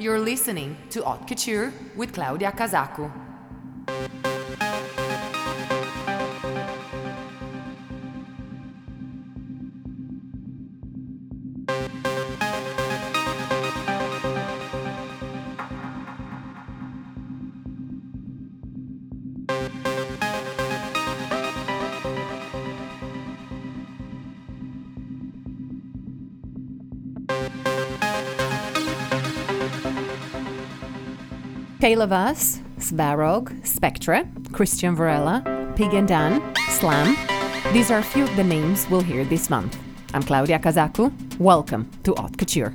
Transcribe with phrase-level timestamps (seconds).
[0.00, 3.19] You're listening to Haute Couture with Claudia Cazacu.
[31.90, 35.42] Tale Of Us, Svarog, Spectra, Christian Varela,
[35.74, 37.16] Pig and Dan, Slam.
[37.72, 39.76] These are a few of the names we'll hear this month.
[40.14, 41.10] I'm Claudia Cazacu.
[41.40, 42.72] Welcome to Haute Couture.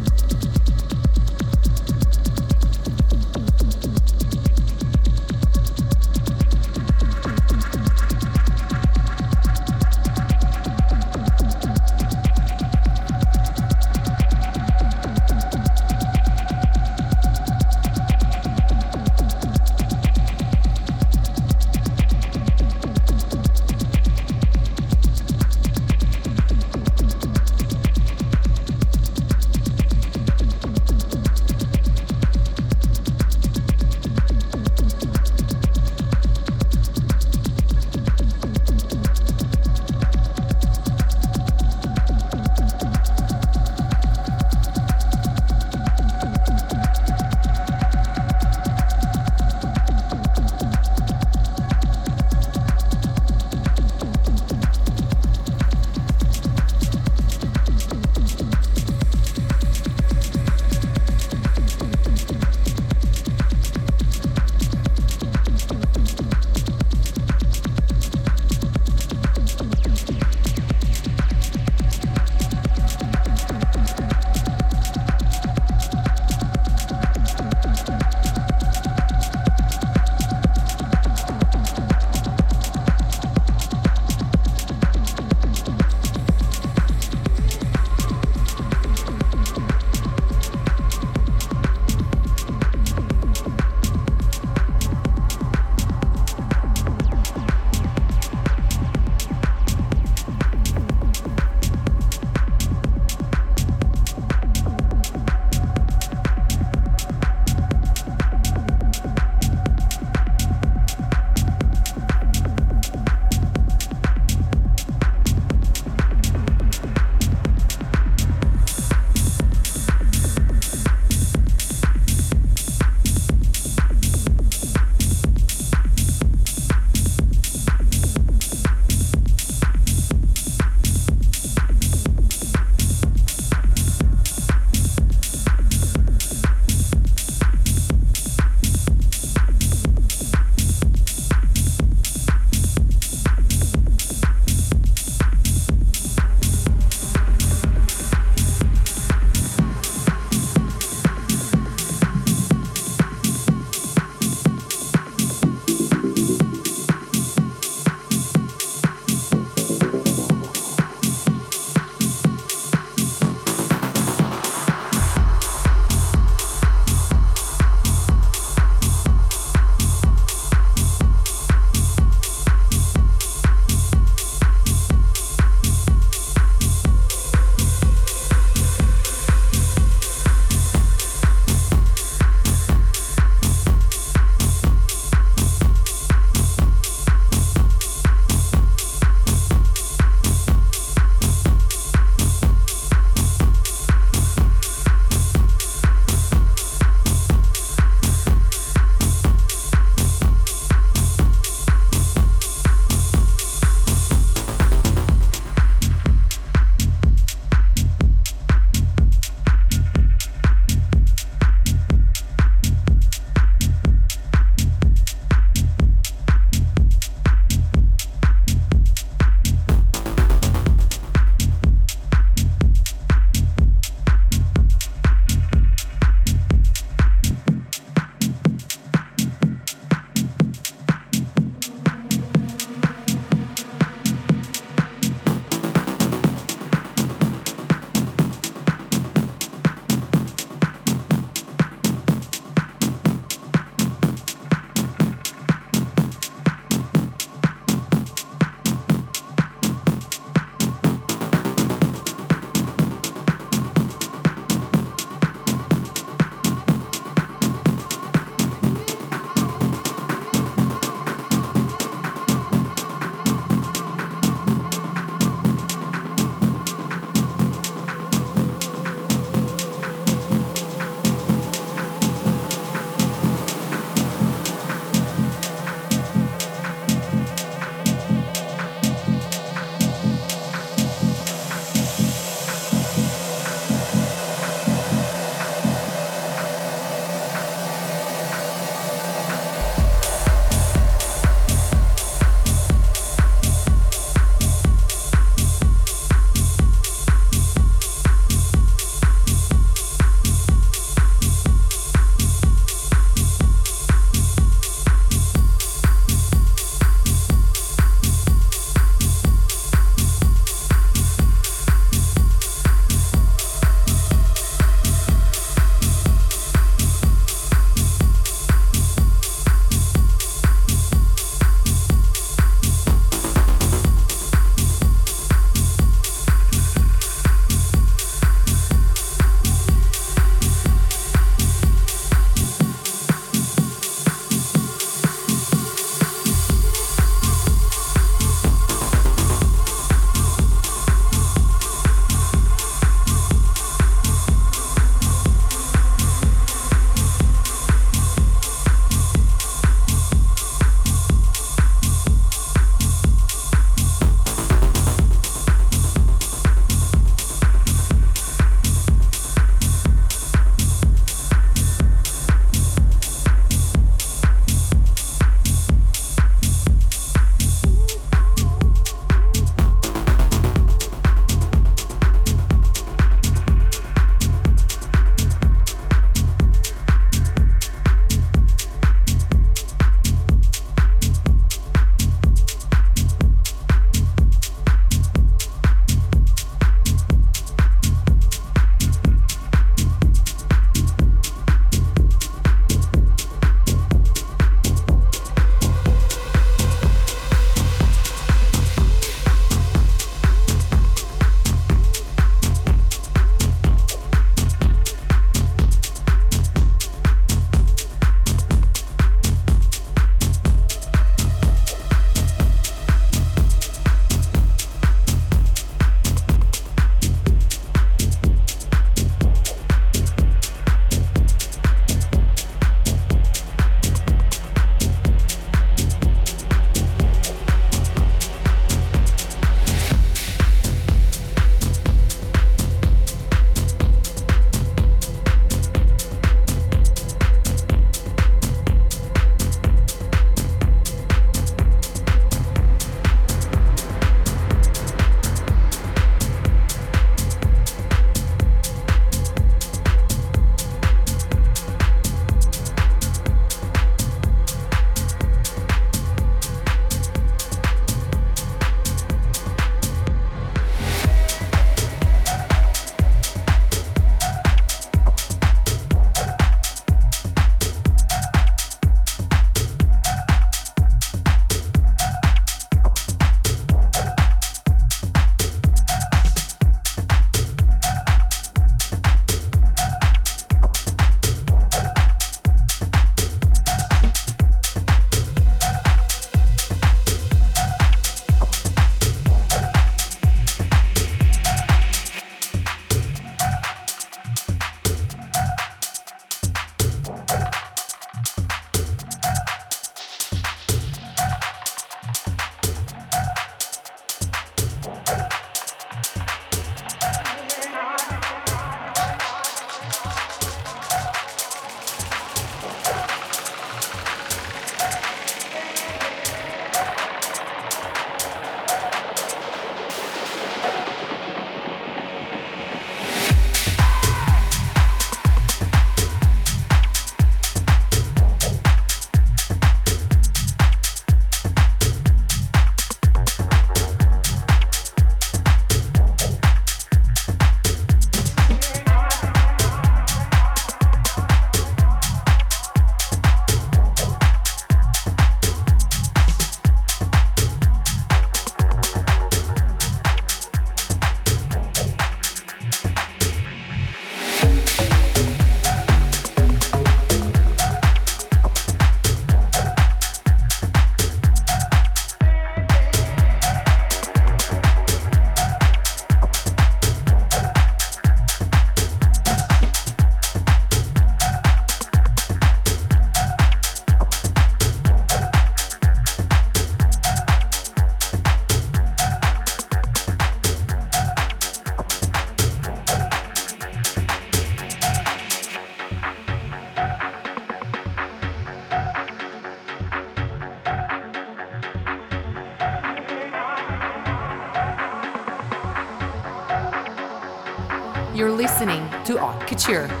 [599.05, 600.00] To Haute Couture.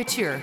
[0.00, 0.40] Couture.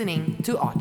[0.00, 0.79] Listening to Haute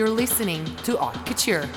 [0.00, 1.68] You're listening to Art Couture.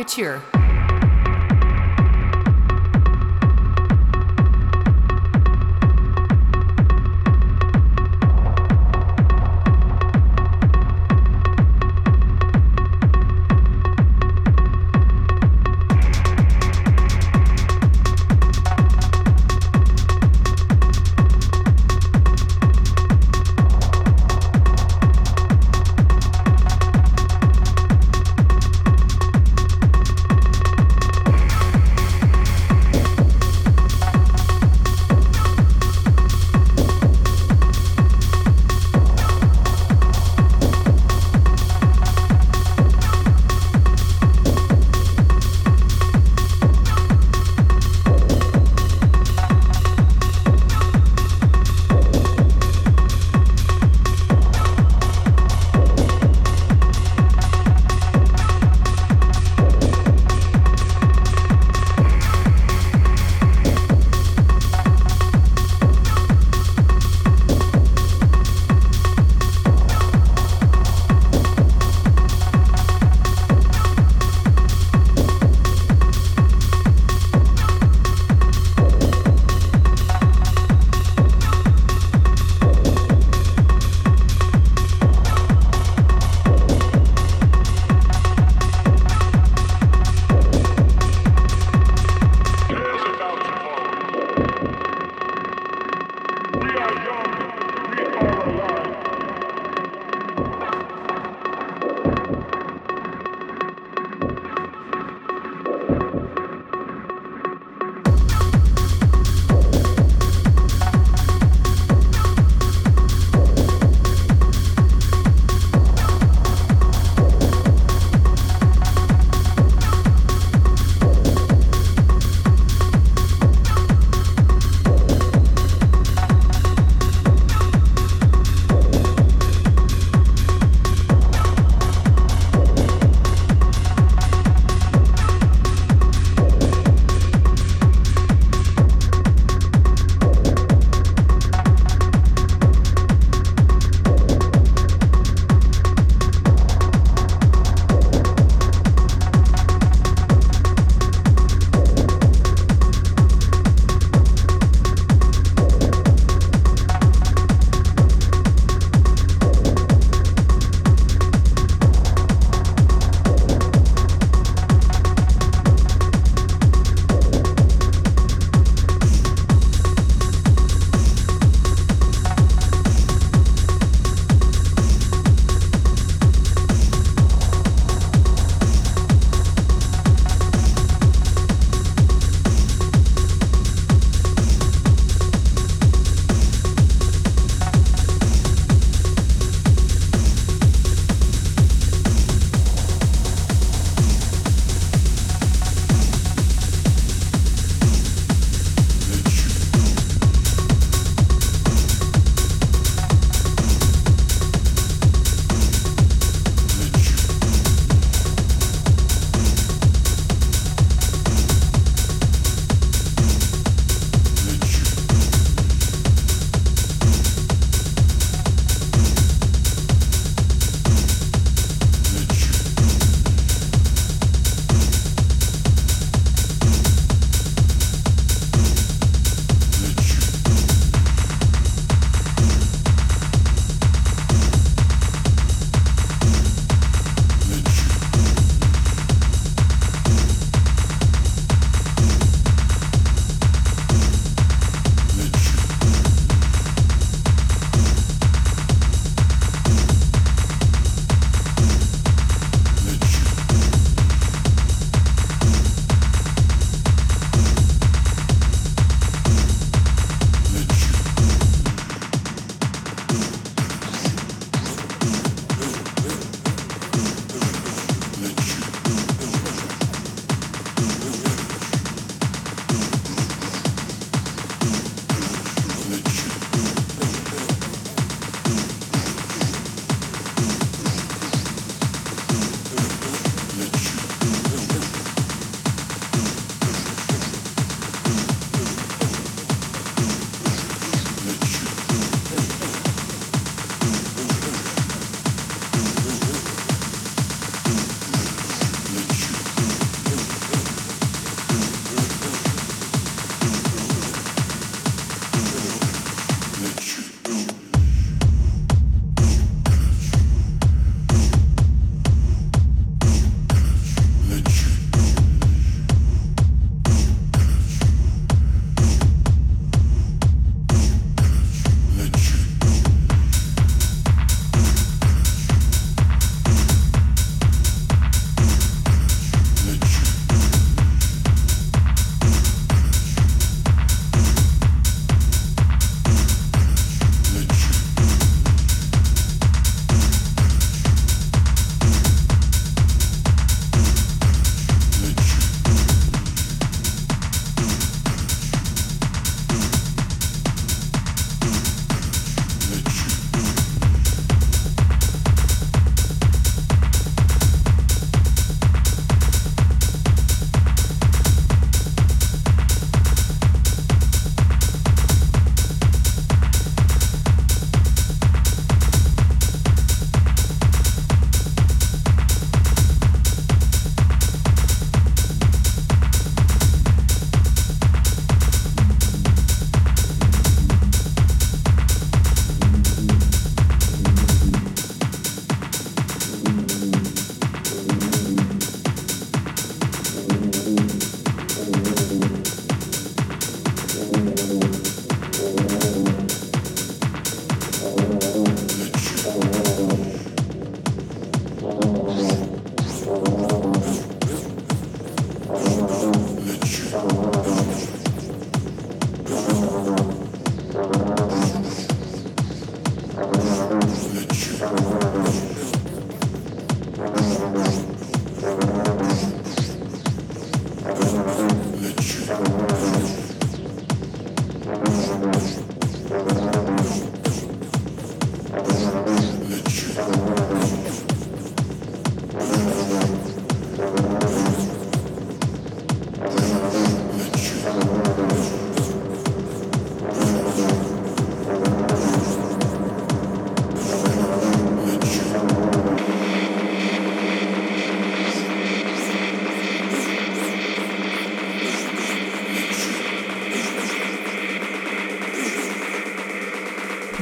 [0.00, 0.59] Couture.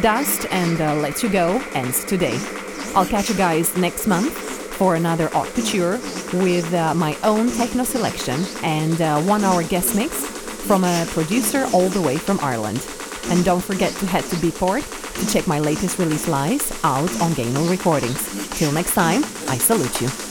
[0.08, 2.40] Dust and uh, Let You Go ends today.
[2.94, 5.98] I'll catch you guys next month for another Couture
[6.32, 10.24] with uh, my own techno selection and uh, one hour guest mix
[10.66, 12.82] from a producer all the way from Ireland.
[13.26, 14.82] And don't forget to head to Beatport
[15.20, 18.48] to check my latest release live out on Gaynor Recordings.
[18.58, 20.27] Till next time, I salute you.